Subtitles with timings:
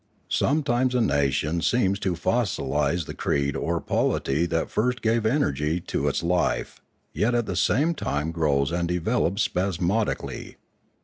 [0.29, 6.07] Sometimes a nation seems to fossilise the creed or polity that first gave energy to
[6.07, 6.81] its life,
[7.13, 10.55] yet at the same time grows and develops spasmodically.